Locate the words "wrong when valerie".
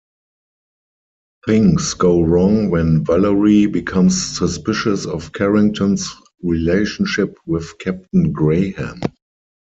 2.23-3.67